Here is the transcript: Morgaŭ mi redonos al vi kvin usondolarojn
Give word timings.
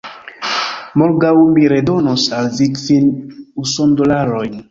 Morgaŭ 1.01 1.33
mi 1.57 1.67
redonos 1.75 2.25
al 2.37 2.49
vi 2.61 2.69
kvin 2.79 3.07
usondolarojn 3.65 4.59